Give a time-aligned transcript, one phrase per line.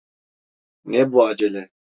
[0.85, 1.69] Ne bu acele?